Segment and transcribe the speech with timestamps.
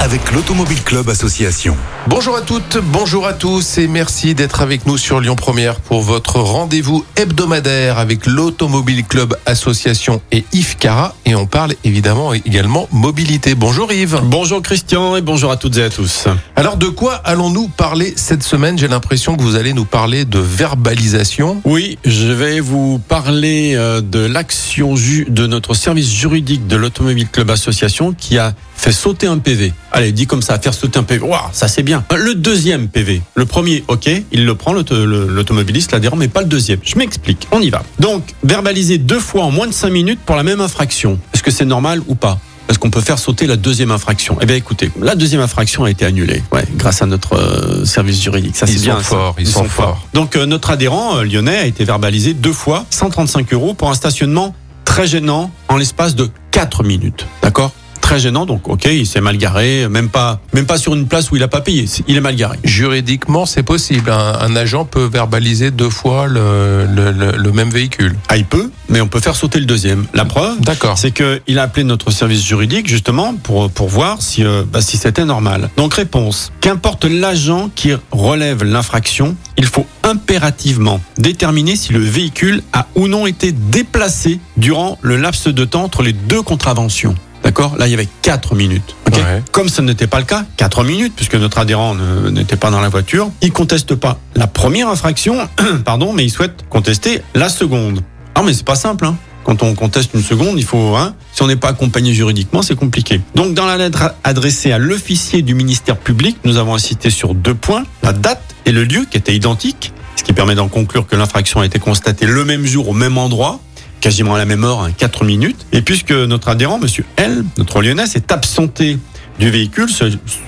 [0.00, 1.76] avec l'Automobile Club Association.
[2.06, 6.00] Bonjour à toutes, bonjour à tous et merci d'être avec nous sur Lyon Première pour
[6.00, 12.88] votre rendez-vous hebdomadaire avec l'Automobile Club Association et Yves Cara et on parle évidemment également
[12.92, 13.54] mobilité.
[13.54, 14.20] Bonjour Yves.
[14.24, 16.28] Bonjour Christian et bonjour à toutes et à tous.
[16.56, 18.78] Alors de quoi allons-nous parler cette semaine?
[18.78, 21.60] J'ai l'impression que vous allez nous parler de verbalisation.
[21.66, 27.50] Oui, je vais vous parler euh, de l'action de notre service juridique de l'Automobile Club
[27.50, 29.74] Association qui a fait sauter un PV.
[29.92, 31.24] Allez, dit comme ça, faire sauter un PV.
[31.24, 32.04] Waouh, ça c'est bien.
[32.16, 33.22] Le deuxième PV.
[33.34, 36.78] Le premier, ok, il le prend, l'automobiliste, l'adhérent, mais pas le deuxième.
[36.84, 37.82] Je m'explique, on y va.
[37.98, 41.18] Donc, verbaliser deux fois en moins de cinq minutes pour la même infraction.
[41.34, 42.38] Est-ce que c'est normal ou pas?
[42.68, 44.38] Est-ce qu'on peut faire sauter la deuxième infraction?
[44.40, 48.22] Eh bien, écoutez, la deuxième infraction a été annulée, ouais, grâce à notre euh, service
[48.22, 48.56] juridique.
[48.56, 48.98] Ça, c'est Ils bien.
[48.98, 50.06] sont forts, ils sont forts.
[50.14, 53.94] Donc, euh, notre adhérent euh, lyonnais a été verbalisé deux fois, 135 euros pour un
[53.94, 54.54] stationnement
[54.84, 57.26] très gênant en l'espace de 4 minutes.
[57.42, 57.72] D'accord?
[58.10, 61.30] Très gênant, donc ok, il s'est mal garé, même pas, même pas sur une place
[61.30, 62.58] où il a pas payé, il est mal garé.
[62.64, 64.10] Juridiquement, c'est possible.
[64.10, 68.16] Un, un agent peut verbaliser deux fois le, le- le- le même véhicule.
[68.28, 70.06] Ah, il peut, mais on peut faire sauter le deuxième.
[70.12, 70.98] La preuve, D'accord.
[70.98, 74.96] c'est qu'il a appelé notre service juridique justement pour, pour voir si, euh, bah, si
[74.96, 75.70] c'était normal.
[75.76, 82.88] Donc réponse, qu'importe l'agent qui relève l'infraction, il faut impérativement déterminer si le véhicule a
[82.96, 87.14] ou non été déplacé durant le laps de temps entre les deux contraventions.
[87.50, 88.94] D'accord Là, il y avait 4 minutes.
[89.12, 89.42] Ouais.
[89.50, 91.96] Comme ce n'était pas le cas, 4 minutes, puisque notre adhérent
[92.30, 95.36] n'était pas dans la voiture, il conteste pas la première infraction,
[95.84, 98.02] pardon, mais il souhaite contester la seconde.
[98.36, 99.16] Ah, mais c'est pas simple, hein.
[99.42, 102.76] Quand on conteste une seconde, il faut, hein, si on n'est pas accompagné juridiquement, c'est
[102.76, 103.20] compliqué.
[103.34, 107.54] Donc, dans la lettre adressée à l'officier du ministère public, nous avons insisté sur deux
[107.54, 111.16] points la date et le lieu qui étaient identiques, ce qui permet d'en conclure que
[111.16, 113.58] l'infraction a été constatée le même jour au même endroit
[114.00, 115.66] quasiment à la même heure, hein, 4 minutes.
[115.72, 118.98] Et puisque notre adhérent, monsieur L, notre lyonnais, s'est absenté
[119.38, 119.88] du véhicule,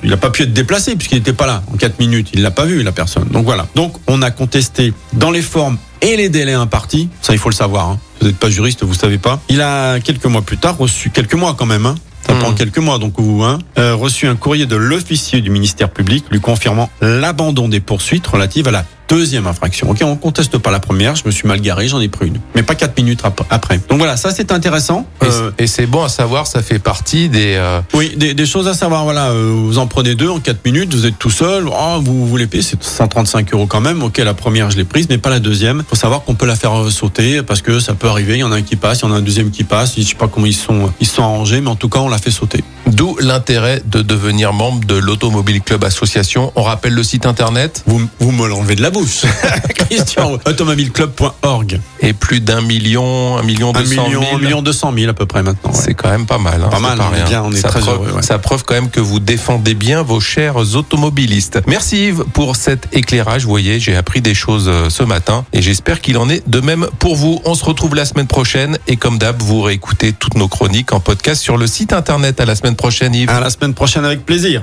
[0.03, 2.29] il n'a pas pu être déplacé puisqu'il n'était pas là en 4 minutes.
[2.35, 3.25] Il l'a pas vu, la personne.
[3.31, 3.67] Donc voilà.
[3.75, 7.09] Donc on a contesté dans les formes et les délais impartis.
[7.23, 7.89] Ça, il faut le savoir.
[7.89, 7.99] hein.
[8.21, 9.41] Vous n'êtes pas juriste, vous savez pas.
[9.49, 11.95] Il a quelques mois plus tard reçu, quelques mois quand même, hein.
[12.27, 12.39] Ça Hmm.
[12.39, 16.25] prend quelques mois, donc vous, hein, euh, reçu un courrier de l'officier du ministère public
[16.31, 18.85] lui confirmant l'abandon des poursuites relatives à la
[19.17, 19.91] deuxième infraction.
[19.91, 22.39] Ok, on conteste pas la première, je me suis mal garé, j'en ai pris une,
[22.55, 23.79] mais pas quatre minutes ap- après.
[23.91, 25.07] Donc voilà, ça c'est intéressant.
[25.23, 27.55] Et, Euh, et c'est bon à savoir, ça fait partie des.
[27.57, 29.05] euh, oui, des, des choses à savoir.
[29.05, 31.67] Voilà, euh, vous en prenez deux en 4 minutes, vous êtes tout seul.
[31.69, 34.03] Oh, vous voulez payer, c'est 135 euros quand même.
[34.03, 35.83] Ok, la première je l'ai prise, mais pas la deuxième.
[35.89, 38.35] Faut savoir qu'on peut la faire sauter parce que ça peut arriver.
[38.35, 39.95] Il y en a un qui passe, il y en a un deuxième qui passe.
[39.97, 42.19] Je sais pas comment ils sont, ils sont arrangés, mais en tout cas on l'a
[42.19, 42.65] fait sauter.
[42.87, 46.53] D'où l'intérêt de devenir membre de l'Automobile Club Association.
[46.57, 49.02] On rappelle le site internet Vous, vous me l'enlevez de la bouche,
[49.75, 50.39] Christian.
[50.45, 51.81] Automobileclub.org.
[52.01, 54.29] et plus d'un million, un million Un deux cent million, mille.
[54.35, 55.71] un million deux cent mille à peu près maintenant.
[55.71, 55.79] ouais.
[55.83, 56.63] C'est quand même pas mal.
[56.65, 58.23] hein, Pas mal, on est bien, on est ça très preuve, heureux, ouais.
[58.23, 61.61] Ça prouve quand même que vous défendez bien vos chers automobilistes.
[61.67, 63.45] Merci Yves pour cet éclairage.
[63.45, 66.61] Vous voyez, j'ai appris des choses euh, ce matin et j'espère qu'il en est de
[66.61, 67.41] même pour vous.
[67.45, 71.01] On se retrouve la semaine prochaine et comme d'hab, vous réécoutez toutes nos chroniques en
[71.01, 72.41] podcast sur le site internet.
[72.41, 73.31] À la semaine prochaine Yves.
[73.31, 74.63] À la semaine prochaine avec plaisir.